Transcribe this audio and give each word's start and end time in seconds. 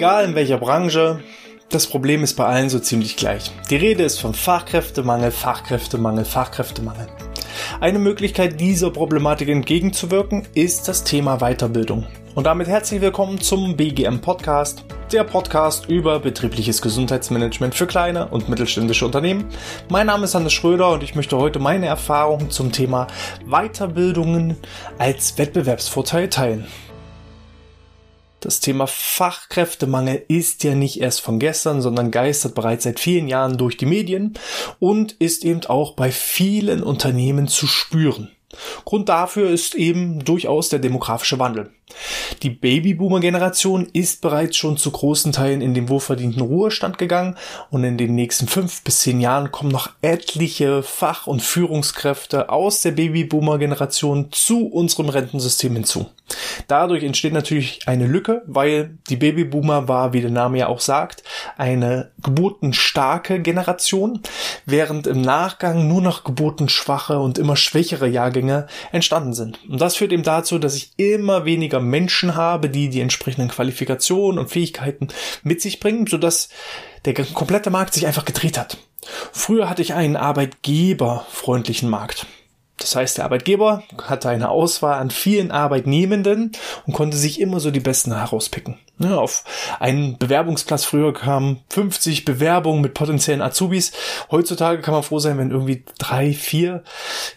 Egal 0.00 0.24
in 0.24 0.34
welcher 0.34 0.56
Branche, 0.56 1.20
das 1.68 1.86
Problem 1.86 2.22
ist 2.22 2.32
bei 2.32 2.46
allen 2.46 2.70
so 2.70 2.78
ziemlich 2.78 3.16
gleich. 3.16 3.50
Die 3.68 3.76
Rede 3.76 4.02
ist 4.02 4.18
von 4.18 4.32
Fachkräftemangel, 4.32 5.30
Fachkräftemangel, 5.30 6.24
Fachkräftemangel. 6.24 7.06
Eine 7.80 7.98
Möglichkeit 7.98 8.58
dieser 8.58 8.90
Problematik 8.92 9.50
entgegenzuwirken 9.50 10.48
ist 10.54 10.88
das 10.88 11.04
Thema 11.04 11.36
Weiterbildung. 11.40 12.06
Und 12.34 12.44
damit 12.44 12.66
herzlich 12.66 13.02
willkommen 13.02 13.42
zum 13.42 13.76
BGM 13.76 14.22
Podcast, 14.22 14.86
der 15.12 15.24
Podcast 15.24 15.90
über 15.90 16.18
betriebliches 16.18 16.80
Gesundheitsmanagement 16.80 17.74
für 17.74 17.86
kleine 17.86 18.28
und 18.28 18.48
mittelständische 18.48 19.04
Unternehmen. 19.04 19.44
Mein 19.90 20.06
Name 20.06 20.24
ist 20.24 20.34
Hannes 20.34 20.54
Schröder 20.54 20.92
und 20.92 21.02
ich 21.02 21.14
möchte 21.14 21.36
heute 21.36 21.58
meine 21.58 21.88
Erfahrungen 21.88 22.50
zum 22.50 22.72
Thema 22.72 23.06
Weiterbildungen 23.44 24.56
als 24.96 25.36
Wettbewerbsvorteil 25.36 26.30
teilen. 26.30 26.66
Das 28.40 28.60
Thema 28.60 28.86
Fachkräftemangel 28.86 30.24
ist 30.28 30.64
ja 30.64 30.74
nicht 30.74 31.00
erst 31.00 31.20
von 31.20 31.38
gestern, 31.38 31.82
sondern 31.82 32.10
geistert 32.10 32.54
bereits 32.54 32.84
seit 32.84 32.98
vielen 32.98 33.28
Jahren 33.28 33.58
durch 33.58 33.76
die 33.76 33.86
Medien 33.86 34.32
und 34.78 35.12
ist 35.12 35.44
eben 35.44 35.66
auch 35.66 35.92
bei 35.92 36.10
vielen 36.10 36.82
Unternehmen 36.82 37.48
zu 37.48 37.66
spüren. 37.66 38.30
Grund 38.84 39.08
dafür 39.08 39.50
ist 39.50 39.74
eben 39.74 40.24
durchaus 40.24 40.70
der 40.70 40.80
demografische 40.80 41.38
Wandel. 41.38 41.70
Die 42.42 42.50
Babyboomer-Generation 42.50 43.88
ist 43.92 44.22
bereits 44.22 44.56
schon 44.56 44.76
zu 44.76 44.90
großen 44.90 45.32
Teilen 45.32 45.60
in 45.60 45.74
den 45.74 45.88
wohlverdienten 45.88 46.42
Ruhestand 46.42 46.98
gegangen 46.98 47.36
und 47.70 47.84
in 47.84 47.98
den 47.98 48.14
nächsten 48.14 48.48
fünf 48.48 48.82
bis 48.82 49.00
zehn 49.00 49.20
Jahren 49.20 49.52
kommen 49.52 49.70
noch 49.70 49.90
etliche 50.02 50.82
Fach- 50.82 51.26
und 51.26 51.42
Führungskräfte 51.42 52.48
aus 52.48 52.82
der 52.82 52.92
Babyboomer-Generation 52.92 54.28
zu 54.32 54.66
unserem 54.66 55.10
Rentensystem 55.10 55.74
hinzu. 55.74 56.06
Dadurch 56.68 57.02
entsteht 57.02 57.32
natürlich 57.32 57.80
eine 57.86 58.06
Lücke, 58.06 58.42
weil 58.46 58.98
die 59.08 59.16
Babyboomer 59.16 59.88
war, 59.88 60.12
wie 60.12 60.20
der 60.20 60.30
Name 60.30 60.58
ja 60.58 60.66
auch 60.68 60.80
sagt, 60.80 61.22
eine 61.56 62.12
geburtenstarke 62.22 63.40
Generation, 63.40 64.20
während 64.66 65.06
im 65.06 65.20
Nachgang 65.20 65.88
nur 65.88 66.02
noch 66.02 66.24
geburtenschwache 66.24 67.18
und 67.18 67.38
immer 67.38 67.56
schwächere 67.56 68.08
Jahrgänge 68.08 68.66
entstanden 68.92 69.34
sind. 69.34 69.58
Und 69.68 69.80
das 69.80 69.96
führt 69.96 70.12
eben 70.12 70.22
dazu, 70.22 70.58
dass 70.58 70.74
ich 70.74 70.92
immer 70.96 71.44
weniger 71.44 71.80
Menschen 71.80 72.34
habe, 72.36 72.70
die 72.70 72.88
die 72.88 73.00
entsprechenden 73.00 73.48
Qualifikationen 73.48 74.38
und 74.38 74.50
Fähigkeiten 74.50 75.08
mit 75.42 75.60
sich 75.60 75.80
bringen, 75.80 76.06
sodass 76.06 76.48
der 77.04 77.14
komplette 77.14 77.70
Markt 77.70 77.94
sich 77.94 78.06
einfach 78.06 78.24
gedreht 78.24 78.58
hat. 78.58 78.78
Früher 79.32 79.68
hatte 79.68 79.82
ich 79.82 79.94
einen 79.94 80.16
arbeitgeberfreundlichen 80.16 81.88
Markt. 81.88 82.26
Das 82.80 82.96
heißt, 82.96 83.18
der 83.18 83.26
Arbeitgeber 83.26 83.82
hatte 84.02 84.30
eine 84.30 84.48
Auswahl 84.48 84.98
an 84.98 85.10
vielen 85.10 85.50
Arbeitnehmenden 85.50 86.52
und 86.86 86.94
konnte 86.94 87.16
sich 87.16 87.40
immer 87.40 87.60
so 87.60 87.70
die 87.70 87.80
Besten 87.80 88.16
herauspicken. 88.16 88.78
Ja, 88.98 89.16
auf 89.16 89.44
einen 89.78 90.18
Bewerbungsplatz 90.18 90.84
früher 90.84 91.14
kamen 91.14 91.60
50 91.70 92.26
Bewerbungen 92.26 92.82
mit 92.82 92.92
potenziellen 92.92 93.40
Azubis. 93.40 93.92
Heutzutage 94.30 94.82
kann 94.82 94.92
man 94.92 95.02
froh 95.02 95.18
sein, 95.18 95.38
wenn 95.38 95.50
irgendwie 95.50 95.84
drei, 95.98 96.34
vier 96.34 96.84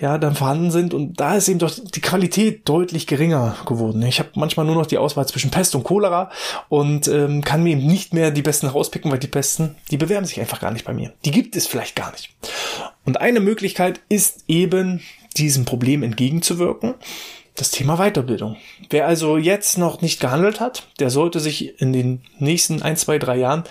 ja 0.02 0.18
dann 0.18 0.36
vorhanden 0.36 0.72
sind. 0.72 0.94
Und 0.94 1.22
da 1.22 1.36
ist 1.36 1.48
eben 1.48 1.60
doch 1.60 1.72
die 1.74 2.02
Qualität 2.02 2.68
deutlich 2.68 3.08
geringer 3.08 3.56
geworden. 3.66 4.02
Ich 4.02 4.20
habe 4.20 4.30
manchmal 4.36 4.66
nur 4.66 4.76
noch 4.76 4.86
die 4.86 4.98
Auswahl 4.98 5.26
zwischen 5.28 5.52
Pest 5.52 5.74
und 5.76 5.86
Cholera 5.86 6.32
und 6.68 7.08
ähm, 7.08 7.44
kann 7.44 7.64
mir 7.64 7.72
eben 7.72 7.88
nicht 7.88 8.14
mehr 8.14 8.32
die 8.32 8.42
Besten 8.42 8.68
herauspicken, 8.68 9.10
weil 9.10 9.20
die 9.20 9.28
Besten, 9.28 9.76
die 9.90 9.98
bewerben 9.98 10.26
sich 10.26 10.42
einfach 10.42 10.60
gar 10.60 10.72
nicht 10.72 10.84
bei 10.84 10.94
mir. 10.94 11.14
Die 11.24 11.32
gibt 11.32 11.56
es 11.56 11.66
vielleicht 11.66 11.96
gar 11.96 12.12
nicht. 12.12 12.30
Und 13.06 13.20
eine 13.20 13.40
Möglichkeit 13.40 14.02
ist 14.10 14.46
eben 14.48 15.02
diesem 15.38 15.66
Problem 15.66 16.04
entgegenzuwirken? 16.04 16.96
Das 17.56 17.70
Thema 17.70 17.98
Weiterbildung. 17.98 18.58
Wer 18.90 19.06
also 19.06 19.38
jetzt 19.38 19.78
noch 19.78 20.02
nicht 20.02 20.20
gehandelt 20.20 20.60
hat, 20.60 20.88
der 21.00 21.10
sollte 21.10 21.40
sich 21.40 21.80
in 21.80 21.94
den 21.94 22.22
nächsten 22.40 22.82
ein, 22.82 22.98
zwei, 22.98 23.20
drei 23.20 23.38
Jahren 23.38 23.64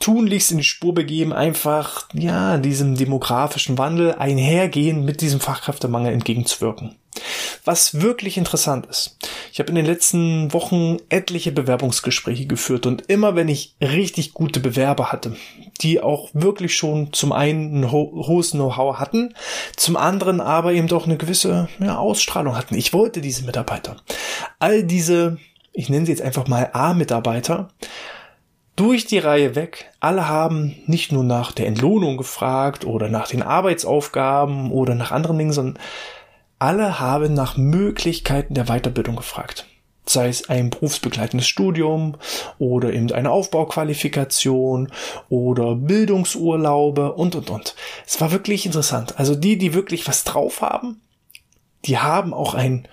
tunlichst 0.00 0.50
in 0.50 0.58
die 0.58 0.64
Spur 0.64 0.92
begeben, 0.92 1.32
einfach, 1.32 2.08
ja, 2.12 2.58
diesem 2.58 2.96
demografischen 2.96 3.78
Wandel 3.78 4.14
einhergehen, 4.14 5.04
mit 5.04 5.20
diesem 5.20 5.40
Fachkräftemangel 5.40 6.12
entgegenzuwirken. 6.12 6.96
Was 7.64 8.00
wirklich 8.00 8.36
interessant 8.36 8.86
ist, 8.86 9.16
ich 9.56 9.60
habe 9.60 9.70
in 9.70 9.76
den 9.76 9.86
letzten 9.86 10.52
Wochen 10.52 10.98
etliche 11.08 11.50
Bewerbungsgespräche 11.50 12.44
geführt 12.44 12.84
und 12.84 13.06
immer 13.08 13.36
wenn 13.36 13.48
ich 13.48 13.74
richtig 13.80 14.34
gute 14.34 14.60
Bewerber 14.60 15.10
hatte, 15.10 15.34
die 15.80 16.02
auch 16.02 16.28
wirklich 16.34 16.76
schon 16.76 17.14
zum 17.14 17.32
einen 17.32 17.80
ein 17.80 17.90
ho 17.90 18.26
hohes 18.26 18.50
Know-how 18.50 18.98
hatten, 18.98 19.32
zum 19.74 19.96
anderen 19.96 20.42
aber 20.42 20.74
eben 20.74 20.88
doch 20.88 21.06
eine 21.06 21.16
gewisse 21.16 21.70
ja, 21.78 21.96
Ausstrahlung 21.96 22.54
hatten. 22.54 22.74
Ich 22.74 22.92
wollte 22.92 23.22
diese 23.22 23.46
Mitarbeiter. 23.46 23.96
All 24.58 24.84
diese, 24.84 25.38
ich 25.72 25.88
nenne 25.88 26.04
sie 26.04 26.12
jetzt 26.12 26.20
einfach 26.20 26.46
mal 26.46 26.68
A-Mitarbeiter, 26.74 27.70
durch 28.76 29.06
die 29.06 29.20
Reihe 29.20 29.54
weg. 29.54 29.90
Alle 30.00 30.28
haben 30.28 30.76
nicht 30.84 31.12
nur 31.12 31.24
nach 31.24 31.52
der 31.52 31.66
Entlohnung 31.66 32.18
gefragt 32.18 32.84
oder 32.84 33.08
nach 33.08 33.28
den 33.28 33.40
Arbeitsaufgaben 33.40 34.70
oder 34.70 34.94
nach 34.94 35.12
anderen 35.12 35.38
Dingen, 35.38 35.54
sondern 35.54 35.82
alle 36.58 37.00
haben 37.00 37.34
nach 37.34 37.56
Möglichkeiten 37.56 38.54
der 38.54 38.66
Weiterbildung 38.66 39.16
gefragt. 39.16 39.66
Sei 40.08 40.28
es 40.28 40.48
ein 40.48 40.70
berufsbegleitendes 40.70 41.48
Studium 41.48 42.16
oder 42.58 42.92
eben 42.92 43.10
eine 43.10 43.30
Aufbauqualifikation 43.30 44.92
oder 45.28 45.74
Bildungsurlaube 45.74 47.12
und, 47.12 47.34
und, 47.34 47.50
und. 47.50 47.74
Es 48.06 48.20
war 48.20 48.30
wirklich 48.30 48.66
interessant. 48.66 49.18
Also 49.18 49.34
die, 49.34 49.58
die 49.58 49.74
wirklich 49.74 50.06
was 50.06 50.22
drauf 50.22 50.60
haben, 50.60 51.00
die 51.84 51.98
haben 51.98 52.32
auch 52.32 52.54
ein 52.54 52.86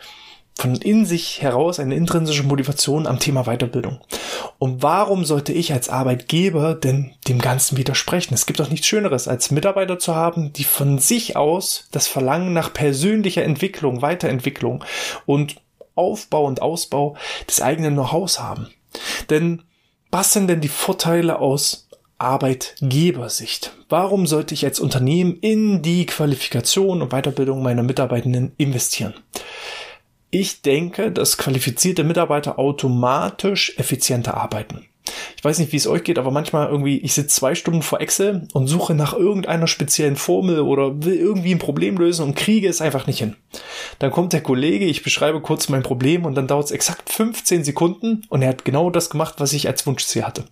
von 0.57 0.75
in 0.75 1.05
sich 1.05 1.41
heraus 1.41 1.79
eine 1.79 1.95
intrinsische 1.95 2.43
Motivation 2.43 3.07
am 3.07 3.19
Thema 3.19 3.43
Weiterbildung. 3.43 3.99
Und 4.59 4.83
warum 4.83 5.25
sollte 5.25 5.51
ich 5.51 5.73
als 5.73 5.89
Arbeitgeber 5.89 6.75
denn 6.75 7.13
dem 7.27 7.39
Ganzen 7.39 7.77
widersprechen? 7.77 8.33
Es 8.33 8.45
gibt 8.45 8.59
doch 8.59 8.69
nichts 8.69 8.87
Schöneres, 8.87 9.27
als 9.27 9.51
Mitarbeiter 9.51 9.99
zu 9.99 10.15
haben, 10.15 10.53
die 10.53 10.63
von 10.63 10.99
sich 10.99 11.35
aus 11.35 11.87
das 11.91 12.07
Verlangen 12.07 12.53
nach 12.53 12.71
persönlicher 12.71 13.43
Entwicklung, 13.43 14.01
Weiterentwicklung 14.01 14.83
und 15.25 15.55
Aufbau 15.95 16.45
und 16.45 16.61
Ausbau 16.61 17.15
des 17.47 17.61
eigenen 17.61 17.93
Know-hows 17.93 18.39
haben. 18.39 18.69
Denn 19.29 19.63
was 20.11 20.31
sind 20.33 20.47
denn 20.47 20.61
die 20.61 20.67
Vorteile 20.67 21.39
aus 21.39 21.89
Arbeitgebersicht? 22.19 23.73
Warum 23.89 24.27
sollte 24.27 24.53
ich 24.53 24.65
als 24.65 24.79
Unternehmen 24.79 25.37
in 25.39 25.81
die 25.81 26.05
Qualifikation 26.05 27.01
und 27.01 27.09
Weiterbildung 27.11 27.61
meiner 27.61 27.83
Mitarbeitenden 27.83 28.53
investieren? 28.57 29.13
Ich 30.35 30.63
denke, 30.63 31.11
dass 31.11 31.37
qualifizierte 31.37 32.03
Mitarbeiter 32.03 32.57
automatisch 32.57 33.77
effizienter 33.77 34.35
arbeiten. 34.35 34.87
Ich 35.37 35.43
weiß 35.43 35.59
nicht, 35.59 35.71
wie 35.71 35.77
es 35.77 35.85
euch 35.85 36.03
geht, 36.03 36.17
aber 36.17 36.31
manchmal 36.31 36.69
irgendwie, 36.69 36.97
ich 36.97 37.13
sitze 37.13 37.35
zwei 37.35 37.53
Stunden 37.53 37.83
vor 37.83 38.01
Excel 38.01 38.47
und 38.51 38.65
suche 38.65 38.95
nach 38.95 39.13
irgendeiner 39.13 39.67
speziellen 39.67 40.15
Formel 40.15 40.61
oder 40.61 41.03
will 41.03 41.17
irgendwie 41.17 41.53
ein 41.53 41.59
Problem 41.59 41.97
lösen 41.99 42.25
und 42.25 42.35
kriege 42.35 42.67
es 42.67 42.81
einfach 42.81 43.05
nicht 43.05 43.19
hin. 43.19 43.35
Dann 43.99 44.09
kommt 44.09 44.33
der 44.33 44.41
Kollege, 44.41 44.85
ich 44.85 45.03
beschreibe 45.03 45.39
kurz 45.39 45.69
mein 45.69 45.83
Problem 45.83 46.25
und 46.25 46.33
dann 46.33 46.47
dauert 46.47 46.65
es 46.65 46.71
exakt 46.71 47.11
15 47.11 47.63
Sekunden 47.63 48.23
und 48.29 48.41
er 48.41 48.49
hat 48.49 48.65
genau 48.65 48.89
das 48.89 49.11
gemacht, 49.11 49.35
was 49.37 49.53
ich 49.53 49.67
als 49.67 49.85
Wunschziel 49.85 50.23
hatte. 50.23 50.45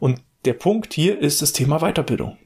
Und 0.00 0.22
der 0.44 0.54
Punkt 0.54 0.92
hier 0.92 1.20
ist 1.20 1.40
das 1.40 1.52
Thema 1.52 1.78
Weiterbildung 1.78 2.36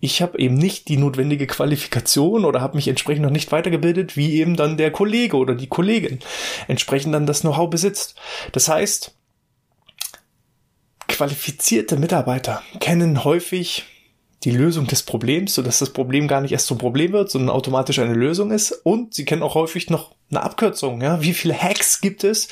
ich 0.00 0.22
habe 0.22 0.38
eben 0.38 0.54
nicht 0.54 0.88
die 0.88 0.96
notwendige 0.96 1.46
Qualifikation 1.46 2.44
oder 2.44 2.60
habe 2.60 2.76
mich 2.76 2.88
entsprechend 2.88 3.22
noch 3.22 3.30
nicht 3.30 3.52
weitergebildet, 3.52 4.16
wie 4.16 4.40
eben 4.40 4.56
dann 4.56 4.76
der 4.76 4.90
Kollege 4.90 5.36
oder 5.36 5.54
die 5.54 5.68
Kollegin 5.68 6.18
entsprechend 6.68 7.14
dann 7.14 7.26
das 7.26 7.40
Know-how 7.40 7.70
besitzt. 7.70 8.16
Das 8.52 8.68
heißt, 8.68 9.14
qualifizierte 11.08 11.96
Mitarbeiter 11.96 12.62
kennen 12.80 13.24
häufig 13.24 13.84
die 14.44 14.50
Lösung 14.50 14.86
des 14.86 15.02
Problems, 15.02 15.54
sodass 15.54 15.78
das 15.78 15.90
Problem 15.90 16.26
gar 16.28 16.40
nicht 16.40 16.52
erst 16.52 16.66
zum 16.66 16.78
Problem 16.78 17.12
wird, 17.12 17.30
sondern 17.30 17.54
automatisch 17.54 17.98
eine 17.98 18.14
Lösung 18.14 18.50
ist. 18.50 18.72
Und 18.72 19.14
sie 19.14 19.24
kennen 19.24 19.42
auch 19.42 19.54
häufig 19.54 19.88
noch 19.90 20.14
eine 20.30 20.42
Abkürzung. 20.42 21.00
Ja? 21.00 21.22
Wie 21.22 21.34
viele 21.34 21.54
Hacks 21.54 22.00
gibt 22.00 22.24
es, 22.24 22.48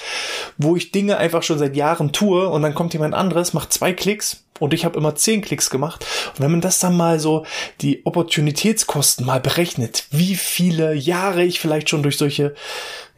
wo 0.57 0.77
ich 0.77 0.93
Dinge 0.93 1.17
einfach 1.17 1.43
schon 1.43 1.59
seit 1.59 1.77
Jahren 1.77 2.13
tue 2.13 2.49
und 2.49 2.63
dann 2.63 2.75
kommt 2.75 2.93
jemand 2.93 3.15
anderes, 3.15 3.55
macht 3.55 3.73
zwei 3.73 3.93
Klicks 3.93 4.45
und 4.61 4.75
ich 4.75 4.85
habe 4.85 4.99
immer 4.99 5.17
zehn 5.17 5.41
Klicks 5.41 5.71
gemacht. 5.71 6.07
Und 6.35 6.41
wenn 6.41 6.51
man 6.51 6.61
das 6.61 6.79
dann 6.79 6.97
mal 6.97 7.19
so 7.19 7.45
die 7.81 8.05
Opportunitätskosten 8.05 9.27
mal 9.27 9.41
berechnet, 9.41 10.07
wie 10.11 10.37
viele 10.37 10.95
Jahre 10.95 11.43
ich 11.43 11.59
vielleicht 11.59 11.89
schon 11.89 12.03
durch 12.03 12.19
solche 12.19 12.55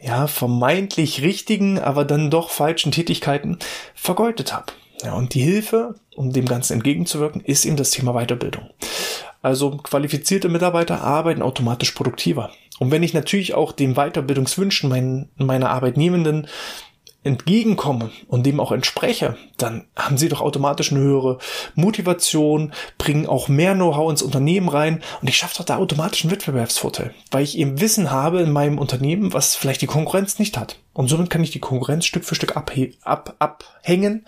ja 0.01 0.27
vermeintlich 0.27 1.23
richtigen, 1.23 1.79
aber 1.79 2.05
dann 2.05 2.31
doch 2.31 2.51
falschen 2.51 2.93
Tätigkeiten 2.93 3.59
vergeudet 3.95 4.53
habe. 4.53 4.73
Ja, 5.03 5.15
und 5.15 5.35
die 5.35 5.43
Hilfe, 5.43 5.97
um 6.15 6.33
dem 6.33 6.47
Ganzen 6.47 6.75
entgegenzuwirken, 6.75 7.41
ist 7.41 7.65
eben 7.65 7.77
das 7.77 7.91
Thema 7.91 8.13
Weiterbildung. 8.13 8.71
Also 9.43 9.73
qualifizierte 9.79 10.49
Mitarbeiter 10.49 11.01
arbeiten 11.03 11.43
automatisch 11.43 11.91
produktiver. 11.91 12.51
Und 12.79 12.91
wenn 12.91 13.03
ich 13.03 13.13
natürlich 13.13 13.55
auch 13.55 13.73
den 13.73 13.95
Weiterbildungswünschen 13.95 14.89
meinen, 14.89 15.31
meiner 15.37 15.71
Arbeitnehmenden 15.71 16.47
entgegenkomme 17.25 18.11
und 18.27 18.45
dem 18.45 18.59
auch 18.59 18.73
entspreche, 18.73 19.37
dann 19.57 19.85
haben 19.97 20.19
sie 20.19 20.29
doch 20.29 20.41
automatisch 20.41 20.91
eine 20.91 21.01
höhere 21.01 21.39
Motivation, 21.75 22.73
bringen 22.99 23.27
auch 23.27 23.49
mehr 23.49 23.75
Know-how 23.75 24.11
ins 24.11 24.23
Unternehmen 24.23 24.69
rein 24.69 25.03
und 25.21 25.29
ich 25.29 25.37
schaffe 25.37 25.59
doch 25.59 25.65
da 25.65 25.77
automatisch 25.77 26.25
einen 26.25 26.33
Wettbewerbsvorteil, 26.33 27.15
weil 27.31 27.45
ich 27.45 27.59
eben 27.59 27.81
Wissen 27.81 28.11
habe 28.11 28.41
in 28.41 28.51
meinem 28.51 28.79
Unternehmen, 28.79 29.33
was 29.33 29.55
vielleicht 29.55 29.83
die 29.83 29.87
Konkurrenz 29.87 30.39
nicht 30.39 30.59
hat. 30.59 30.79
Und 30.95 31.09
somit 31.09 31.31
kann 31.31 31.43
ich 31.43 31.51
die 31.51 31.61
Konkurrenz 31.61 32.05
Stück 32.05 32.25
für 32.25 32.35
Stück 32.35 32.57
ab, 32.57 32.73
ab, 33.03 33.35
abhängen 33.39 34.27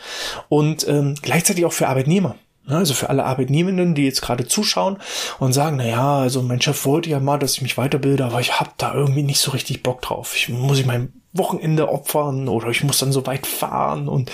und 0.48 0.86
ähm, 0.88 1.14
gleichzeitig 1.20 1.64
auch 1.64 1.72
für 1.72 1.88
Arbeitnehmer. 1.88 2.36
Also 2.66 2.94
für 2.94 3.10
alle 3.10 3.24
Arbeitnehmenden, 3.24 3.94
die 3.94 4.04
jetzt 4.04 4.22
gerade 4.22 4.46
zuschauen 4.46 4.96
und 5.38 5.52
sagen, 5.52 5.76
na 5.76 5.86
ja, 5.86 6.18
also 6.18 6.42
mein 6.42 6.62
Chef 6.62 6.86
wollte 6.86 7.10
ja 7.10 7.20
mal, 7.20 7.38
dass 7.38 7.54
ich 7.54 7.62
mich 7.62 7.76
weiterbilde, 7.76 8.24
aber 8.24 8.40
ich 8.40 8.58
habe 8.58 8.70
da 8.78 8.94
irgendwie 8.94 9.22
nicht 9.22 9.40
so 9.40 9.50
richtig 9.50 9.82
Bock 9.82 10.00
drauf. 10.00 10.34
Ich 10.34 10.48
muss 10.48 10.78
ich 10.78 10.86
mein 10.86 11.12
Wochenende 11.34 11.90
opfern 11.90 12.48
oder 12.48 12.68
ich 12.68 12.82
muss 12.82 12.98
dann 12.98 13.12
so 13.12 13.26
weit 13.26 13.46
fahren 13.46 14.08
und 14.08 14.30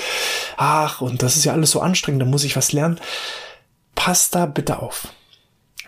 ach, 0.57 1.01
und 1.01 1.23
das 1.23 1.37
ist 1.37 1.45
ja 1.45 1.55
alles 1.55 1.73
so 1.73 1.81
anstrengend, 1.81 2.23
da 2.23 2.27
muss 2.27 2.45
ich 2.45 2.57
was 2.57 2.73
lernen. 2.73 3.01
Passt 3.97 4.35
da 4.35 4.47
bitte 4.47 4.81
auf. 4.81 5.09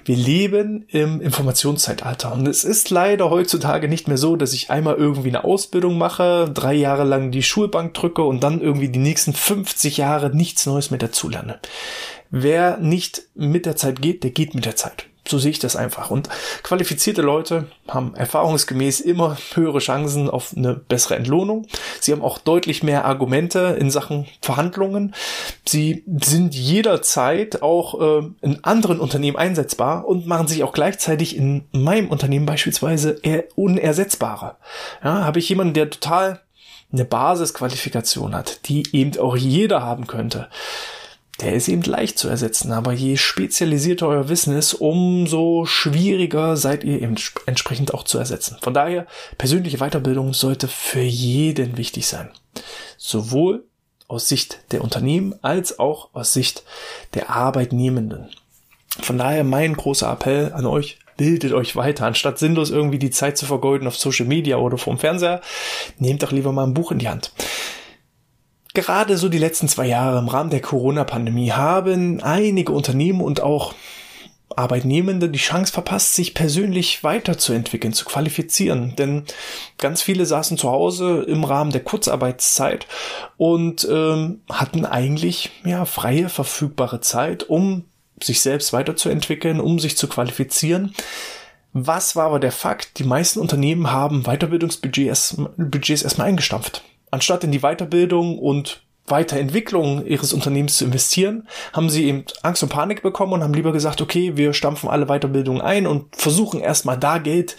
Wir 0.05 0.17
leben 0.17 0.85
im 0.89 1.21
Informationszeitalter 1.21 2.33
und 2.33 2.49
es 2.49 2.65
ist 2.65 2.91
leider 2.91 3.31
heutzutage 3.31 3.87
nicht 3.87 4.09
mehr 4.09 4.17
so, 4.17 4.35
dass 4.35 4.53
ich 4.53 4.71
einmal 4.71 4.97
irgendwie 4.97 5.29
eine 5.29 5.45
Ausbildung 5.45 5.97
mache, 5.97 6.51
drei 6.53 6.75
Jahre 6.75 7.05
lang 7.05 7.31
die 7.31 7.45
Schulbank 7.45 7.95
drücke 7.95 8.23
und 8.23 8.43
dann 8.43 8.61
irgendwie 8.61 8.89
die 8.89 8.99
nächsten 8.99 9.33
50 9.33 9.99
Jahre 9.99 10.35
nichts 10.35 10.67
Neues 10.67 10.91
mehr 10.91 10.99
dazulerne. 10.99 11.61
Wer 12.35 12.79
nicht 12.79 13.25
mit 13.35 13.67
der 13.67 13.77
Zeit 13.77 14.01
geht, 14.01 14.25
der 14.25 14.31
geht 14.31 14.55
mit 14.55 14.65
der 14.65 14.75
Zeit. 14.75 15.05
So 15.29 15.39
sehe 15.39 15.51
ich 15.51 15.59
das 15.59 15.77
einfach. 15.77 16.11
Und 16.11 16.31
qualifizierte 16.63 17.21
Leute 17.21 17.67
haben 17.87 18.15
erfahrungsgemäß 18.15 19.01
immer 19.01 19.37
höhere 19.55 19.79
Chancen 19.79 20.31
auf 20.31 20.55
eine 20.57 20.75
bessere 20.75 21.15
Entlohnung. 21.15 21.67
Sie 22.01 22.11
haben 22.11 22.23
auch 22.23 22.39
deutlich 22.39 22.83
mehr 22.83 23.05
Argumente 23.05 23.77
in 23.79 23.91
Sachen 23.91 24.27
Verhandlungen. 24.41 25.15
Sie 25.65 26.05
sind 26.23 26.55
jederzeit 26.55 27.63
auch 27.63 28.01
äh, 28.01 28.27
in 28.41 28.65
anderen 28.65 28.99
Unternehmen 28.99 29.37
einsetzbar 29.37 30.09
und 30.09 30.27
machen 30.27 30.49
sich 30.49 30.65
auch 30.65 30.73
gleichzeitig 30.73 31.37
in 31.37 31.67
meinem 31.71 32.09
Unternehmen 32.09 32.47
beispielsweise 32.47 33.21
unersetzbarer. 33.55 34.57
Ja, 35.05 35.25
habe 35.25 35.39
ich 35.39 35.51
jemanden, 35.51 35.75
der 35.75 35.91
total 35.91 36.41
eine 36.93 37.05
Basisqualifikation 37.05 38.35
hat, 38.35 38.69
die 38.69 38.85
eben 38.93 39.19
auch 39.19 39.37
jeder 39.37 39.83
haben 39.83 40.07
könnte 40.07 40.49
der 41.43 41.55
ist 41.55 41.69
eben 41.69 41.83
leicht 41.83 42.19
zu 42.19 42.29
ersetzen. 42.29 42.73
Aber 42.73 42.93
je 42.93 43.17
spezialisierter 43.17 44.07
euer 44.07 44.29
Wissen 44.29 44.57
ist, 44.57 44.75
umso 44.75 45.65
schwieriger 45.67 46.57
seid 46.57 46.85
ihr 46.85 47.03
eben 47.03 47.17
entsprechend 47.47 47.93
auch 47.95 48.05
zu 48.05 48.19
ersetzen. 48.19 48.57
Von 48.63 48.75
daher, 48.75 49.07
persönliche 49.39 49.79
Weiterbildung 49.79 50.35
sollte 50.35 50.69
für 50.69 51.01
jeden 51.01 51.77
wichtig 51.77 52.07
sein. 52.07 52.31
Sowohl 52.97 53.65
aus 54.07 54.29
Sicht 54.29 54.61
der 54.71 54.83
Unternehmen 54.83 55.35
als 55.43 55.79
auch 55.79 56.11
aus 56.15 56.33
Sicht 56.33 56.63
der 57.15 57.31
Arbeitnehmenden. 57.31 58.29
Von 59.01 59.19
daher 59.19 59.43
mein 59.43 59.75
großer 59.75 60.13
Appell 60.13 60.53
an 60.53 60.67
euch, 60.67 60.99
bildet 61.17 61.53
euch 61.53 61.77
weiter. 61.77 62.07
Anstatt 62.07 62.39
sinnlos 62.39 62.71
irgendwie 62.71 62.99
die 62.99 63.11
Zeit 63.11 63.37
zu 63.37 63.47
vergeuden 63.47 63.89
auf 63.89 63.97
Social 63.97 64.27
Media 64.27 64.57
oder 64.59 64.79
vorm 64.79 64.99
Fernseher, 64.99 65.41
nehmt 65.99 66.23
doch 66.23 66.33
lieber 66.33 66.53
mal 66.53 66.65
ein 66.65 66.75
Buch 66.75 66.93
in 66.93 66.99
die 66.99 67.09
Hand. 67.09 67.33
Gerade 68.75 69.19
so 69.19 69.29
die 69.29 69.39
letzten 69.39 69.69
zwei 69.69 69.87
Jahre 69.87 70.19
im 70.19 70.29
Rahmen 70.29 70.51
der 70.51 70.63
Corona-Pandemie 70.63 71.53
haben 71.53 72.23
einige 72.23 72.73
Unternehmen 72.73 73.21
und 73.21 73.43
auch 73.43 73.75
Arbeitnehmende 74.57 75.29
die 75.29 75.39
Chance 75.39 75.73
verpasst, 75.73 76.15
sich 76.15 76.35
persönlich 76.35 77.05
weiterzuentwickeln, 77.05 77.93
zu 77.93 78.05
qualifizieren. 78.05 78.95
Denn 78.97 79.25
ganz 79.79 80.03
viele 80.03 80.27
saßen 80.27 80.59
zu 80.59 80.71
Hause 80.71 81.23
im 81.23 81.45
Rahmen 81.45 81.71
der 81.71 81.85
Kurzarbeitszeit 81.85 82.87
und 83.37 83.87
ähm, 83.91 84.41
hatten 84.49 84.87
eigentlich 84.87 85.51
ja 85.65 85.85
freie, 85.85 86.29
verfügbare 86.29 87.01
Zeit, 87.01 87.49
um 87.49 87.85
sich 88.23 88.41
selbst 88.41 88.73
weiterzuentwickeln, 88.73 89.61
um 89.61 89.79
sich 89.79 89.97
zu 89.97 90.09
qualifizieren. 90.09 90.95
Was 91.73 92.17
war 92.17 92.27
aber 92.27 92.41
der 92.41 92.53
Fakt? 92.53 92.99
Die 92.99 93.05
meisten 93.05 93.41
Unternehmen 93.41 93.91
haben 93.91 94.25
Weiterbildungsbudgets 94.25 95.37
Budgets 95.57 96.03
erstmal 96.03 96.29
eingestampft 96.29 96.83
anstatt 97.13 97.45
in 97.45 97.53
die 97.53 97.61
Weiterbildung 97.61 98.39
und 98.39 98.83
Weiterentwicklung 99.09 100.07
ihres 100.07 100.33
Unternehmens 100.33 100.79
zu 100.79 100.85
investieren, 100.85 101.49
haben 101.73 101.91
sie 101.91 102.05
eben 102.05 102.25
Angst 102.43 102.63
und 102.63 102.69
Panik 102.69 103.03
bekommen 103.03 103.33
und 103.33 103.43
haben 103.43 103.53
lieber 103.53 103.73
gesagt, 103.73 104.01
okay, 104.01 104.37
wir 104.37 104.53
stampfen 104.55 104.89
alle 104.89 105.07
Weiterbildungen 105.07 105.61
ein 105.61 105.89
und 105.89 106.15
versuchen 106.15 106.61
erstmal 106.61 106.99
da 106.99 107.19
Geld, 107.19 107.57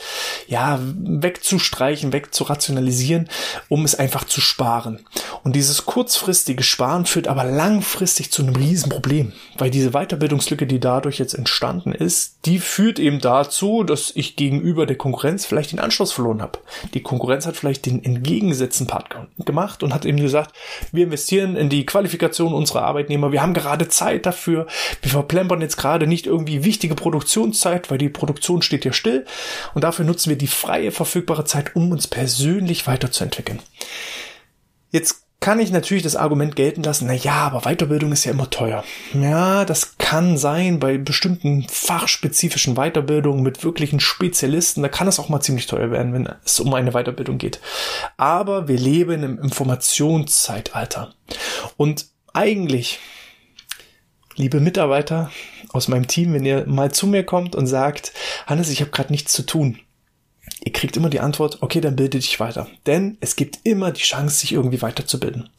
ja, 0.47 0.79
wegzustreichen, 0.81 2.13
wegzurationalisieren, 2.13 3.29
um 3.67 3.83
es 3.83 3.93
einfach 3.93 4.23
zu 4.23 4.39
sparen. 4.39 5.05
Und 5.43 5.55
dieses 5.55 5.85
kurzfristige 5.85 6.63
Sparen 6.63 7.05
führt 7.05 7.27
aber 7.27 7.43
langfristig 7.43 8.31
zu 8.31 8.41
einem 8.41 8.55
Riesenproblem, 8.55 9.33
weil 9.57 9.69
diese 9.69 9.91
Weiterbildungslücke, 9.91 10.65
die 10.65 10.79
dadurch 10.79 11.19
jetzt 11.19 11.33
entstanden 11.33 11.91
ist, 11.91 12.37
die 12.45 12.59
führt 12.59 12.99
eben 12.99 13.19
dazu, 13.19 13.83
dass 13.83 14.11
ich 14.15 14.37
gegenüber 14.37 14.85
der 14.85 14.97
Konkurrenz 14.97 15.45
vielleicht 15.45 15.73
den 15.73 15.79
Anschluss 15.79 16.13
verloren 16.13 16.41
habe. 16.41 16.59
Die 16.93 17.03
Konkurrenz 17.03 17.45
hat 17.45 17.57
vielleicht 17.57 17.85
den 17.85 18.03
entgegengesetzten 18.03 18.87
Part 18.87 19.13
gemacht 19.39 19.83
und 19.83 19.93
hat 19.93 20.05
eben 20.05 20.17
gesagt, 20.17 20.55
wir 20.93 21.03
investieren 21.03 21.32
investieren 21.33 21.55
in 21.55 21.69
die 21.69 21.85
Qualifikation 21.85 22.53
unserer 22.53 22.83
Arbeitnehmer. 22.83 23.31
Wir 23.31 23.41
haben 23.41 23.53
gerade 23.53 23.87
Zeit 23.87 24.25
dafür. 24.25 24.67
Wir 25.01 25.11
verplempern 25.11 25.61
jetzt 25.61 25.77
gerade 25.77 26.07
nicht 26.07 26.25
irgendwie 26.25 26.63
wichtige 26.63 26.95
Produktionszeit, 26.95 27.89
weil 27.89 27.97
die 27.97 28.09
Produktion 28.09 28.61
steht 28.61 28.85
ja 28.85 28.93
still. 28.93 29.25
Und 29.73 29.83
dafür 29.83 30.05
nutzen 30.05 30.29
wir 30.29 30.37
die 30.37 30.47
freie 30.47 30.91
verfügbare 30.91 31.45
Zeit, 31.45 31.75
um 31.75 31.91
uns 31.91 32.07
persönlich 32.07 32.87
weiterzuentwickeln. 32.87 33.59
Jetzt 34.91 35.22
kann 35.43 35.59
ich 35.59 35.71
natürlich 35.71 36.03
das 36.03 36.15
Argument 36.15 36.55
gelten 36.55 36.83
lassen, 36.83 37.05
na 37.05 37.13
ja, 37.13 37.33
aber 37.33 37.69
Weiterbildung 37.69 38.13
ist 38.13 38.23
ja 38.23 38.31
immer 38.31 38.49
teuer. 38.49 38.81
Ja, 39.13 39.65
das 39.65 39.97
kann 39.97 40.37
sein 40.37 40.79
bei 40.79 40.97
bestimmten 40.97 41.67
fachspezifischen 41.67 42.75
Weiterbildungen 42.75 43.43
mit 43.43 43.61
wirklichen 43.61 43.99
Spezialisten, 43.99 44.83
da 44.83 44.87
kann 44.87 45.09
es 45.09 45.19
auch 45.19 45.27
mal 45.27 45.41
ziemlich 45.41 45.67
teuer 45.67 45.91
werden, 45.91 46.13
wenn 46.13 46.29
es 46.45 46.61
um 46.61 46.73
eine 46.73 46.91
Weiterbildung 46.93 47.39
geht. 47.39 47.59
Aber 48.15 48.69
wir 48.69 48.77
leben 48.77 49.21
im 49.21 49.37
Informationszeitalter. 49.37 51.13
Und 51.75 52.05
eigentlich, 52.33 52.99
liebe 54.37 54.61
Mitarbeiter 54.61 55.29
aus 55.73 55.89
meinem 55.89 56.07
Team, 56.07 56.33
wenn 56.33 56.45
ihr 56.45 56.65
mal 56.67 56.93
zu 56.93 57.05
mir 57.05 57.25
kommt 57.25 57.53
und 57.53 57.67
sagt, 57.67 58.13
Hannes, 58.47 58.69
ich 58.69 58.79
habe 58.79 58.91
gerade 58.91 59.11
nichts 59.11 59.33
zu 59.33 59.45
tun, 59.45 59.77
Ihr 60.65 60.71
kriegt 60.71 60.95
immer 60.95 61.09
die 61.09 61.19
Antwort, 61.19 61.61
okay, 61.61 61.81
dann 61.81 61.95
bilde 61.95 62.19
dich 62.19 62.39
weiter. 62.39 62.67
Denn 62.85 63.17
es 63.19 63.35
gibt 63.35 63.59
immer 63.63 63.91
die 63.91 64.01
Chance, 64.01 64.37
sich 64.37 64.53
irgendwie 64.53 64.81
weiterzubilden. 64.81 65.49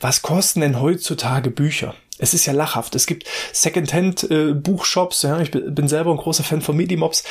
Was 0.00 0.22
kosten 0.22 0.60
denn 0.60 0.80
heutzutage 0.80 1.50
Bücher? 1.50 1.94
Es 2.18 2.34
ist 2.34 2.46
ja 2.46 2.52
lachhaft. 2.52 2.94
Es 2.94 3.06
gibt 3.06 3.26
Secondhand-Buchshops. 3.52 5.24
Äh, 5.24 5.28
ja, 5.28 5.40
ich 5.40 5.50
bin 5.50 5.88
selber 5.88 6.12
ein 6.12 6.16
großer 6.18 6.44
Fan 6.44 6.62
von 6.62 6.76
Medimobs. 6.76 7.24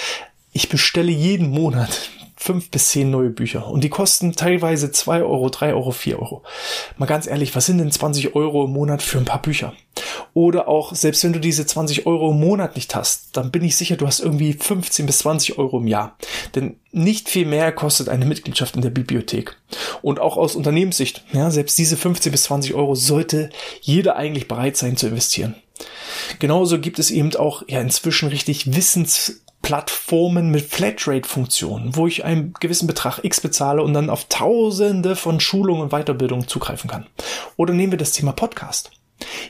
Ich 0.51 0.67
bestelle 0.67 1.11
jeden 1.11 1.49
Monat 1.49 2.09
fünf 2.41 2.71
bis 2.71 2.89
zehn 2.89 3.11
neue 3.11 3.29
Bücher. 3.29 3.67
Und 3.67 3.83
die 3.83 3.89
kosten 3.89 4.35
teilweise 4.35 4.91
zwei 4.91 5.21
Euro, 5.21 5.49
drei 5.49 5.75
Euro, 5.75 5.91
vier 5.91 6.19
Euro. 6.19 6.41
Mal 6.97 7.05
ganz 7.05 7.27
ehrlich, 7.27 7.55
was 7.55 7.67
sind 7.67 7.77
denn 7.77 7.91
20 7.91 8.33
Euro 8.35 8.65
im 8.65 8.71
Monat 8.71 9.03
für 9.03 9.19
ein 9.19 9.25
paar 9.25 9.43
Bücher? 9.43 9.73
Oder 10.33 10.67
auch, 10.67 10.95
selbst 10.95 11.23
wenn 11.23 11.33
du 11.33 11.39
diese 11.39 11.67
20 11.67 12.07
Euro 12.07 12.31
im 12.31 12.39
Monat 12.39 12.75
nicht 12.75 12.95
hast, 12.95 13.37
dann 13.37 13.51
bin 13.51 13.63
ich 13.63 13.75
sicher, 13.75 13.95
du 13.95 14.07
hast 14.07 14.21
irgendwie 14.21 14.53
15 14.53 15.05
bis 15.05 15.19
20 15.19 15.59
Euro 15.59 15.77
im 15.77 15.85
Jahr. 15.85 16.17
Denn 16.55 16.77
nicht 16.91 17.29
viel 17.29 17.45
mehr 17.45 17.71
kostet 17.71 18.09
eine 18.09 18.25
Mitgliedschaft 18.25 18.75
in 18.75 18.81
der 18.81 18.89
Bibliothek. 18.89 19.55
Und 20.01 20.19
auch 20.19 20.35
aus 20.35 20.55
Unternehmenssicht, 20.55 21.23
ja, 21.33 21.51
selbst 21.51 21.77
diese 21.77 21.95
15 21.95 22.31
bis 22.31 22.43
20 22.43 22.73
Euro 22.73 22.95
sollte 22.95 23.51
jeder 23.81 24.15
eigentlich 24.15 24.47
bereit 24.47 24.77
sein 24.77 24.97
zu 24.97 25.07
investieren. 25.07 25.55
Genauso 26.39 26.79
gibt 26.79 26.97
es 26.97 27.11
eben 27.11 27.35
auch 27.35 27.61
ja 27.67 27.81
inzwischen 27.81 28.29
richtig 28.29 28.75
Wissens 28.75 29.41
Plattformen 29.61 30.49
mit 30.49 30.65
Flatrate-Funktionen, 30.65 31.95
wo 31.95 32.07
ich 32.07 32.25
einen 32.25 32.53
gewissen 32.59 32.87
Betrag 32.87 33.23
X 33.23 33.41
bezahle 33.41 33.83
und 33.83 33.93
dann 33.93 34.09
auf 34.09 34.25
tausende 34.25 35.15
von 35.15 35.39
Schulungen 35.39 35.83
und 35.83 35.89
Weiterbildungen 35.91 36.47
zugreifen 36.47 36.89
kann. 36.89 37.07
Oder 37.57 37.73
nehmen 37.73 37.91
wir 37.91 37.99
das 37.99 38.11
Thema 38.11 38.31
Podcast. 38.31 38.91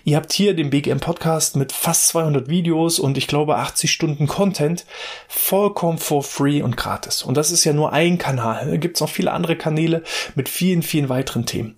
Ihr 0.04 0.18
habt 0.18 0.34
hier 0.34 0.54
den 0.54 0.70
BGM 0.70 1.00
Podcast 1.00 1.56
mit 1.56 1.72
fast 1.72 2.10
200 2.10 2.50
Videos 2.50 3.00
und 3.00 3.18
ich 3.18 3.28
glaube 3.28 3.58
80 3.58 3.92
Stunden 3.92 4.28
Content 4.28 4.86
vollkommen 5.28 5.98
for 5.98 6.24
free 6.24 6.62
und 6.62 6.78
gratis. 6.78 7.24
Und 7.24 7.36
das 7.36 7.52
ist 7.52 7.64
ja 7.64 7.74
nur 7.74 7.94
ein 7.94 8.18
Kanal. 8.18 8.70
Da 8.70 8.78
gibt 8.78 8.98
es 8.98 9.02
noch 9.02 9.10
viele 9.10 9.32
andere 9.32 9.56
Kanäle 9.56 10.04
mit 10.36 10.50
vielen, 10.50 10.84
vielen 10.84 11.10
weiteren 11.10 11.46
Themen. 11.46 11.76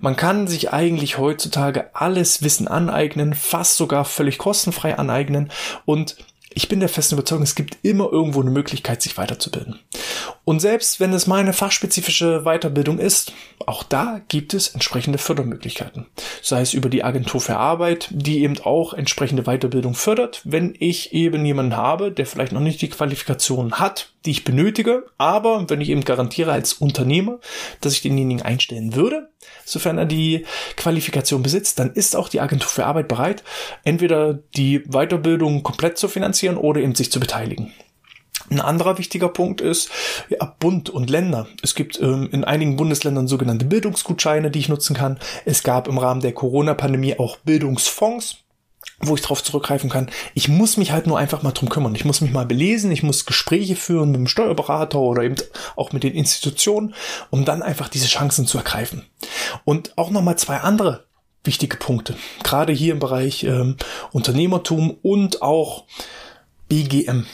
Man 0.00 0.16
kann 0.16 0.46
sich 0.46 0.72
eigentlich 0.72 1.18
heutzutage 1.18 1.90
alles 1.94 2.42
Wissen 2.42 2.68
aneignen, 2.68 3.34
fast 3.34 3.76
sogar 3.76 4.04
völlig 4.04 4.38
kostenfrei 4.38 4.98
aneignen 4.98 5.50
und 5.84 6.16
ich 6.54 6.68
bin 6.68 6.80
der 6.80 6.88
festen 6.88 7.14
Überzeugung, 7.14 7.42
es 7.42 7.54
gibt 7.54 7.78
immer 7.82 8.10
irgendwo 8.12 8.40
eine 8.40 8.50
Möglichkeit, 8.50 9.02
sich 9.02 9.16
weiterzubilden. 9.16 9.78
Und 10.44 10.60
selbst 10.60 11.00
wenn 11.00 11.12
es 11.12 11.26
meine 11.26 11.52
fachspezifische 11.52 12.42
Weiterbildung 12.44 12.98
ist, 12.98 13.32
auch 13.66 13.82
da 13.82 14.20
gibt 14.28 14.54
es 14.54 14.68
entsprechende 14.68 15.18
Fördermöglichkeiten. 15.18 16.06
Sei 16.42 16.60
es 16.60 16.74
über 16.74 16.88
die 16.88 17.04
Agentur 17.04 17.40
für 17.40 17.56
Arbeit, 17.56 18.08
die 18.10 18.42
eben 18.42 18.58
auch 18.60 18.92
entsprechende 18.94 19.44
Weiterbildung 19.44 19.94
fördert, 19.94 20.42
wenn 20.44 20.74
ich 20.78 21.12
eben 21.12 21.44
jemanden 21.44 21.76
habe, 21.76 22.10
der 22.12 22.26
vielleicht 22.26 22.52
noch 22.52 22.60
nicht 22.60 22.82
die 22.82 22.90
Qualifikation 22.90 23.74
hat, 23.74 24.12
die 24.24 24.30
ich 24.30 24.44
benötige, 24.44 25.06
aber 25.18 25.68
wenn 25.68 25.80
ich 25.80 25.90
eben 25.90 26.04
garantiere 26.04 26.52
als 26.52 26.74
Unternehmer, 26.74 27.38
dass 27.80 27.92
ich 27.92 28.02
denjenigen 28.02 28.42
einstellen 28.42 28.94
würde, 28.94 29.28
sofern 29.64 29.98
er 29.98 30.06
die 30.06 30.46
Qualifikation 30.76 31.42
besitzt, 31.42 31.78
dann 31.78 31.92
ist 31.92 32.16
auch 32.16 32.28
die 32.28 32.40
Agentur 32.40 32.68
für 32.68 32.86
Arbeit 32.86 33.08
bereit, 33.08 33.42
entweder 33.84 34.34
die 34.56 34.80
Weiterbildung 34.80 35.62
komplett 35.62 35.98
zu 35.98 36.08
finanzieren 36.08 36.56
oder 36.56 36.80
eben 36.80 36.94
sich 36.94 37.10
zu 37.12 37.20
beteiligen. 37.20 37.72
Ein 38.50 38.60
anderer 38.60 38.98
wichtiger 38.98 39.28
Punkt 39.28 39.60
ist 39.60 39.90
ja, 40.28 40.44
Bund 40.58 40.90
und 40.90 41.08
Länder. 41.08 41.46
Es 41.62 41.74
gibt 41.74 42.00
ähm, 42.00 42.28
in 42.32 42.44
einigen 42.44 42.76
Bundesländern 42.76 43.28
sogenannte 43.28 43.64
Bildungsgutscheine, 43.64 44.50
die 44.50 44.58
ich 44.58 44.68
nutzen 44.68 44.94
kann. 44.94 45.18
Es 45.44 45.62
gab 45.62 45.88
im 45.88 45.98
Rahmen 45.98 46.20
der 46.20 46.32
Corona-Pandemie 46.32 47.18
auch 47.18 47.36
Bildungsfonds 47.38 48.41
wo 49.02 49.14
ich 49.14 49.22
darauf 49.22 49.42
zurückgreifen 49.42 49.90
kann. 49.90 50.10
Ich 50.34 50.48
muss 50.48 50.76
mich 50.76 50.92
halt 50.92 51.06
nur 51.06 51.18
einfach 51.18 51.42
mal 51.42 51.52
drum 51.52 51.68
kümmern. 51.68 51.94
Ich 51.94 52.04
muss 52.04 52.20
mich 52.20 52.32
mal 52.32 52.46
belesen, 52.46 52.90
ich 52.90 53.02
muss 53.02 53.26
Gespräche 53.26 53.76
führen 53.76 54.10
mit 54.10 54.18
dem 54.18 54.28
Steuerberater 54.28 54.98
oder 54.98 55.22
eben 55.22 55.36
auch 55.76 55.92
mit 55.92 56.04
den 56.04 56.14
Institutionen, 56.14 56.94
um 57.30 57.44
dann 57.44 57.62
einfach 57.62 57.88
diese 57.88 58.06
Chancen 58.06 58.46
zu 58.46 58.58
ergreifen. 58.58 59.04
Und 59.64 59.96
auch 59.96 60.10
nochmal 60.10 60.38
zwei 60.38 60.58
andere 60.58 61.04
wichtige 61.44 61.76
Punkte, 61.76 62.16
gerade 62.44 62.72
hier 62.72 62.92
im 62.92 63.00
Bereich 63.00 63.42
ähm, 63.44 63.76
Unternehmertum 64.12 64.96
und 65.02 65.42
auch 65.42 65.84
BGM. 66.68 67.26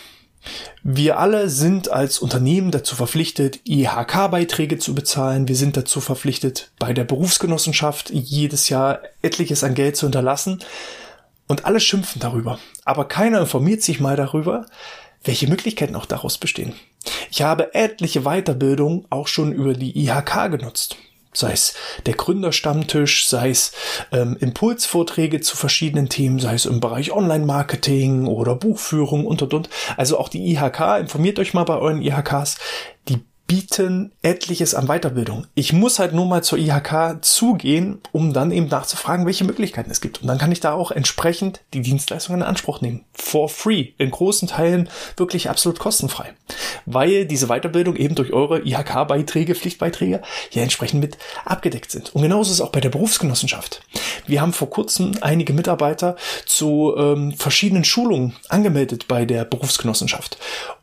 Wir 0.83 1.19
alle 1.19 1.51
sind 1.51 1.91
als 1.91 2.19
Unternehmen 2.19 2.71
dazu 2.71 2.97
verpflichtet, 2.97 3.61
IHK-Beiträge 3.65 4.79
zu 4.79 4.95
bezahlen. 4.95 5.49
Wir 5.49 5.57
sind 5.57 5.77
dazu 5.77 6.01
verpflichtet, 6.01 6.71
bei 6.79 6.93
der 6.93 7.05
Berufsgenossenschaft 7.05 8.11
jedes 8.11 8.69
Jahr 8.69 9.01
etliches 9.21 9.65
an 9.65 9.75
Geld 9.75 9.97
zu 9.97 10.07
hinterlassen. 10.07 10.61
Und 11.49 11.65
alle 11.65 11.81
schimpfen 11.81 12.21
darüber. 12.21 12.59
Aber 12.85 13.07
keiner 13.07 13.41
informiert 13.41 13.83
sich 13.83 14.01
mal 14.01 14.17
darüber, 14.17 14.67
welche 15.25 15.49
Möglichkeiten 15.49 15.97
auch 15.97 16.07
daraus 16.07 16.39
bestehen. 16.39 16.75
Ich 17.31 17.43
habe 17.43 17.75
etliche 17.75 18.23
Weiterbildungen 18.23 19.07
auch 19.11 19.27
schon 19.27 19.53
über 19.53 19.75
die 19.75 19.99
IHK 19.99 20.51
genutzt 20.51 20.97
sei 21.39 21.53
es 21.53 21.75
der 22.07 22.15
Gründerstammtisch, 22.15 23.27
sei 23.27 23.51
es 23.51 23.73
ähm, 24.13 24.37
Impulsvorträge 24.41 25.41
zu 25.41 25.57
verschiedenen 25.57 26.09
Themen, 26.09 26.41
sei 26.41 26.55
es 26.55 26.67
im 26.67 26.81
Bereich 26.81 27.13
Online-Marketing 27.13 28.27
oder 28.27 28.55
Buchführung 28.55 29.27
und 29.27 29.43
und 29.43 29.55
und. 29.55 29.71
Also 29.97 30.19
auch 30.19 30.29
die 30.29 30.53
IHK, 30.53 31.01
informiert 31.01 31.39
euch 31.39 31.55
mal 31.55 31.65
bei 31.65 31.77
euren 31.77 32.03
IHKs, 32.03 32.59
die 33.09 33.19
bieten 33.49 34.13
etliches 34.23 34.75
an 34.75 34.87
Weiterbildung. 34.87 35.47
Ich 35.55 35.73
muss 35.73 35.99
halt 35.99 36.13
nur 36.13 36.27
mal 36.27 36.45
zur 36.45 36.59
IHK 36.59 37.17
zugehen, 37.23 37.99
um 38.13 38.35
dann 38.35 38.53
eben 38.53 38.69
nachzufragen, 38.69 39.25
welche 39.25 39.45
Möglichkeiten 39.45 39.91
es 39.91 40.03
gibt. 40.03 40.21
Und 40.21 40.29
dann 40.29 40.37
kann 40.37 40.53
ich 40.53 40.61
da 40.61 40.75
auch 40.75 40.91
entsprechend 40.91 41.63
die 41.73 41.81
Dienstleistungen 41.81 42.43
in 42.43 42.47
Anspruch 42.47 42.83
nehmen. 42.83 43.07
For 43.15 43.49
free. 43.49 43.89
In 43.97 44.11
großen 44.11 44.49
Teilen 44.49 44.91
wirklich 45.17 45.49
absolut 45.49 45.79
kostenfrei. 45.79 46.35
Weil 46.85 47.25
diese 47.25 47.47
Weiterbildung 47.47 47.97
eben 47.97 48.15
durch 48.15 48.35
eure 48.35 48.61
IHK-Beiträge, 48.61 49.55
Pflichtbeiträge 49.55 50.21
ja 50.51 50.63
entsprechend 50.63 51.01
mit 51.01 51.17
abgedeckt 51.47 51.91
sind. 51.91 52.15
Und 52.15 52.21
genauso 52.21 52.51
ist 52.51 52.57
es 52.57 52.61
auch 52.61 52.71
bei 52.71 52.81
der 52.81 52.91
Berufsgenossenschaft. 52.91 53.83
Wir 54.27 54.43
haben 54.43 54.53
vor 54.53 54.69
kurzem 54.69 55.13
einige 55.23 55.55
Mitarbeiter 55.55 56.17
zu 56.45 56.95
ähm, 56.99 57.33
verschiedenen 57.33 57.85
Schulungen 57.85 58.37
angemeldet 58.51 59.09
bei 59.09 59.25
der 59.25 59.47
Berufsgenossenschaft. 59.47 60.37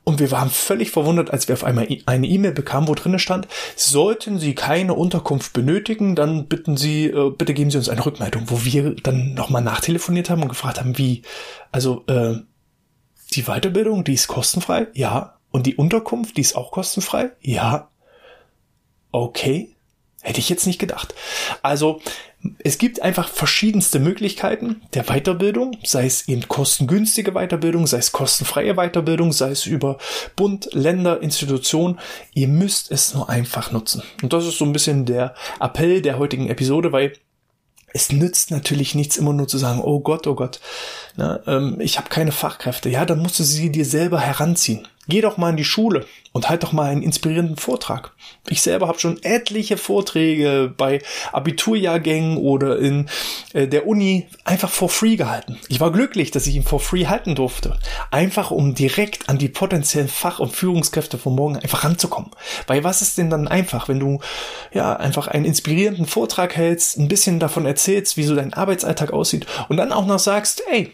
Und 0.06 0.20
wir 0.20 0.30
waren 0.30 0.52
völlig 0.52 0.92
verwundert, 0.92 1.32
als 1.32 1.48
wir 1.48 1.54
auf 1.54 1.64
einmal 1.64 1.88
eine 2.06 2.28
E-Mail 2.28 2.52
bekamen, 2.52 2.88
wo 2.88 2.94
drinnen 2.94 3.18
stand, 3.18 3.48
sollten 3.76 4.38
Sie 4.38 4.54
keine 4.54 4.94
Unterkunft 4.94 5.52
benötigen, 5.52 6.16
dann 6.16 6.48
bitten 6.48 6.78
Sie, 6.78 7.08
äh, 7.08 7.32
bitte 7.32 7.56
geben 7.56 7.72
Sie 7.72 7.78
uns 7.78 7.90
eine 7.90 8.06
Rückmeldung, 8.06 8.44
wo 8.48 8.64
wir 8.64 8.96
dann 8.96 9.34
nochmal 9.34 9.64
nachtelefoniert 9.64 10.30
haben 10.30 10.44
und 10.44 10.50
gefragt 10.50 10.80
haben, 10.80 10.98
wie, 11.00 11.24
also 11.72 12.04
äh, 12.06 12.36
die 13.34 13.44
Weiterbildung, 13.44 14.04
die 14.04 14.14
ist 14.14 14.28
kostenfrei? 14.28 14.88
Ja. 14.94 15.40
Und 15.50 15.66
die 15.66 15.76
Unterkunft, 15.76 16.38
die 16.38 16.42
ist 16.42 16.56
auch 16.56 16.72
kostenfrei? 16.72 17.32
Ja. 17.42 17.90
Okay. 19.12 19.75
Hätte 20.26 20.40
ich 20.40 20.50
jetzt 20.50 20.66
nicht 20.66 20.80
gedacht. 20.80 21.14
Also 21.62 22.02
es 22.64 22.80
gibt 22.80 23.00
einfach 23.00 23.30
verschiedenste 23.30 24.00
Möglichkeiten 24.00 24.82
der 24.96 25.04
Weiterbildung, 25.04 25.78
sei 25.84 26.08
es 26.08 26.28
eben 26.28 26.48
kostengünstige 26.48 27.34
Weiterbildung, 27.34 27.86
sei 27.86 27.98
es 27.98 28.12
kostenfreie 28.12 28.74
Weiterbildung, 28.74 29.34
sei 29.34 29.52
es 29.52 29.68
über 29.68 30.00
Bund, 30.36 30.70
Länder, 30.74 31.22
Institutionen. 31.22 32.00
Ihr 32.34 32.48
müsst 32.48 32.92
es 32.92 33.14
nur 33.14 33.30
einfach 33.30 33.72
nutzen. 33.72 34.02
Und 34.24 34.34
das 34.34 34.48
ist 34.48 34.58
so 34.58 34.66
ein 34.66 34.74
bisschen 34.74 35.06
der 35.06 35.36
Appell 35.60 36.02
der 36.02 36.18
heutigen 36.18 36.50
Episode, 36.50 36.92
weil 36.92 37.14
es 37.94 38.12
nützt 38.12 38.50
natürlich 38.50 38.96
nichts, 38.96 39.18
immer 39.18 39.32
nur 39.32 39.48
zu 39.48 39.60
sagen, 39.60 39.80
oh 39.80 40.00
Gott, 40.00 40.26
oh 40.26 40.34
Gott, 40.34 40.60
na, 41.18 41.40
ähm, 41.46 41.78
ich 41.80 42.00
habe 42.00 42.10
keine 42.10 42.32
Fachkräfte. 42.32 42.90
Ja, 42.90 43.06
dann 43.06 43.20
musst 43.20 43.38
du 43.38 43.44
sie 43.44 43.72
dir 43.72 43.86
selber 43.86 44.20
heranziehen. 44.20 44.88
Geh 45.08 45.22
doch 45.22 45.38
mal 45.38 45.52
in 45.52 45.58
die 45.58 45.64
Schule 45.64 46.06
und 46.32 46.50
halt 46.50 46.64
doch 46.64 46.74
mal 46.74 46.90
einen 46.90 47.04
inspirierenden 47.04 47.58
Vortrag. 47.58 48.12
Ich 48.50 48.62
selber 48.62 48.88
habe 48.88 49.00
schon 49.00 49.24
etliche 49.24 49.78
Vorträge 49.78 50.74
bei 50.76 51.02
Abiturjahrgängen 51.32 52.38
oder 52.38 52.78
in 52.78 53.08
äh, 53.54 53.68
der 53.68 53.88
Uni 53.88 54.28
einfach 54.44 54.70
for 54.70 54.90
free 54.90 55.16
gehalten. 55.16 55.58
Ich 55.70 55.80
war 55.80 55.92
glücklich, 55.92 56.32
dass 56.32 56.48
ich 56.48 56.56
ihn 56.56 56.64
for 56.64 56.80
free 56.80 57.06
halten 57.06 57.36
durfte. 57.36 57.78
Einfach 58.12 58.52
um 58.52 58.76
direkt 58.76 59.30
an 59.30 59.38
die 59.38 59.48
potenziellen 59.48 60.10
Fach- 60.10 60.40
und 60.40 60.54
Führungskräfte 60.54 61.18
von 61.18 61.36
morgen 61.36 61.58
einfach 61.58 61.84
ranzukommen. 61.84 62.32
Weil 62.68 62.84
was 62.84 63.02
ist 63.02 63.18
denn 63.18 63.30
dann 63.30 63.48
einfach, 63.48 63.88
wenn 63.88 64.00
du 64.00 64.20
ja 64.74 64.96
einfach 64.96 65.28
einen 65.28 65.46
inspirierenden 65.46 66.06
Vortrag 66.06 66.56
hältst, 66.56 66.98
ein 66.98 67.08
bisschen 67.08 67.40
davon 67.40 67.66
erzählst, 67.66 68.18
wie 68.18 68.24
so 68.24 68.36
dein 68.36 68.54
Arbeitsalltag 68.54 69.14
aussieht 69.14 69.46
und 69.70 69.78
dann 69.78 69.94
auch 69.94 70.06
noch 70.06 70.20
sagst, 70.20 70.64
ey, 70.70 70.92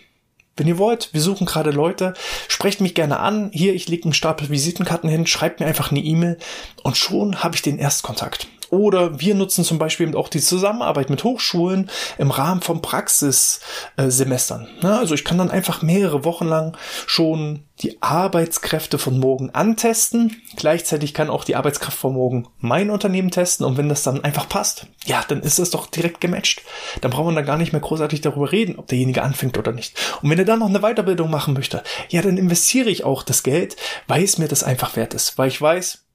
wenn 0.62 0.68
ihr 0.68 0.78
wollt, 0.78 1.10
wir 1.12 1.22
suchen 1.22 1.48
gerade 1.48 1.72
Leute, 1.72 2.14
sprecht 2.48 2.82
mich 2.82 2.94
gerne 2.94 3.20
an. 3.20 3.50
Hier, 3.52 3.74
ich 3.74 3.88
lege 3.88 4.04
einen 4.04 4.14
Stapel 4.14 4.52
Visitenkarten 4.52 5.10
hin, 5.10 5.26
schreibt 5.26 5.60
mir 5.60 5.66
einfach 5.66 5.90
eine 5.90 6.02
E-Mail 6.02 6.38
und 6.84 6.98
schon 6.98 7.44
habe 7.44 7.56
ich 7.56 7.64
den 7.64 7.80
Erstkontakt. 7.80 8.48
Oder 8.72 9.20
wir 9.20 9.36
nutzen 9.36 9.66
zum 9.66 9.78
Beispiel 9.78 10.16
auch 10.16 10.30
die 10.30 10.40
Zusammenarbeit 10.40 11.10
mit 11.10 11.26
Hochschulen 11.26 11.90
im 12.18 12.32
Rahmen 12.32 12.62
von 12.62 12.82
Praxissemestern. 12.82 14.68
Also 14.82 15.14
ich 15.14 15.26
kann 15.26 15.38
dann 15.38 15.52
einfach 15.52 15.82
mehrere 15.82 16.24
Wochen 16.24 16.48
lang 16.48 16.78
schon 17.06 17.66
die 17.82 18.02
Arbeitskräfte 18.02 18.98
von 18.98 19.20
morgen 19.20 19.50
antesten. 19.50 20.42
Gleichzeitig 20.56 21.14
kann 21.14 21.30
auch 21.30 21.44
die 21.44 21.58
Arbeitskraft 21.58 21.98
von 21.98 22.14
morgen 22.14 22.48
mein 22.60 22.90
Unternehmen 22.90 23.30
testen. 23.30 23.66
Und 23.66 23.76
wenn 23.76 23.90
das 23.90 24.04
dann 24.04 24.24
einfach 24.24 24.48
passt, 24.48 24.88
ja, 25.06 25.22
dann 25.28 25.42
ist 25.42 25.60
es 25.60 25.72
doch 25.72 25.88
direkt 25.88 26.22
gematcht. 26.22 26.62
Dann 27.02 27.12
braucht 27.12 27.26
man 27.26 27.36
da 27.36 27.42
gar 27.42 27.58
nicht 27.58 27.74
mehr 27.74 27.82
großartig 27.82 28.22
darüber 28.22 28.54
reden, 28.54 28.78
ob 28.78 28.88
derjenige 28.88 29.22
anfängt 29.22 29.58
oder 29.58 29.74
nicht. 29.74 30.00
Und 30.22 30.30
wenn 30.30 30.40
er 30.40 30.46
dann 30.46 30.60
noch 30.60 30.70
eine 30.70 30.80
Weiterbildung 30.80 31.30
machen 31.30 31.54
möchte, 31.54 31.84
ja, 32.08 32.22
dann 32.22 32.38
investiere 32.38 32.90
ich 32.90 33.04
auch 33.04 33.24
das 33.24 33.44
Geld, 33.44 33.76
weil 34.08 34.24
es 34.24 34.38
mir 34.38 34.48
das 34.48 34.64
einfach 34.64 34.96
wert 34.96 35.14
ist. 35.14 35.38
Weil 35.38 35.50
ich 35.50 35.62
weiß, 35.62 36.06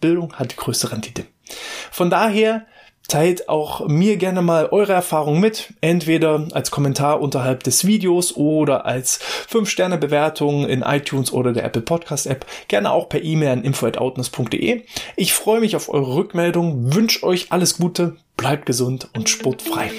Bildung 0.00 0.32
hat 0.34 0.52
die 0.52 0.56
größte 0.56 0.90
Rendite. 0.90 1.26
Von 1.90 2.10
daher 2.10 2.66
teilt 3.08 3.48
auch 3.48 3.86
mir 3.88 4.16
gerne 4.16 4.42
mal 4.42 4.68
eure 4.70 4.92
Erfahrungen 4.92 5.40
mit, 5.40 5.74
entweder 5.80 6.46
als 6.52 6.70
Kommentar 6.70 7.20
unterhalb 7.20 7.62
des 7.64 7.84
Videos 7.84 8.36
oder 8.36 8.86
als 8.86 9.20
5-Sterne-Bewertung 9.50 10.66
in 10.66 10.82
iTunes 10.82 11.32
oder 11.32 11.52
der 11.52 11.64
Apple 11.64 11.82
Podcast 11.82 12.26
App, 12.26 12.46
gerne 12.68 12.92
auch 12.92 13.08
per 13.08 13.22
E-Mail 13.22 13.50
an 13.50 13.64
info@outness.de. 13.64 14.82
Ich 15.16 15.32
freue 15.34 15.60
mich 15.60 15.76
auf 15.76 15.88
eure 15.88 16.14
Rückmeldung, 16.14 16.94
wünsche 16.94 17.24
euch 17.24 17.50
alles 17.50 17.76
Gute, 17.76 18.16
bleibt 18.36 18.66
gesund 18.66 19.08
und 19.14 19.28
sportfrei. 19.28 19.90